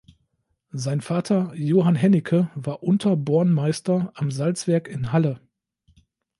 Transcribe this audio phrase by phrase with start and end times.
[0.71, 5.39] Sein Vater Johann Hennicke war Unter-Bornmeister am Salzwerk in Halle.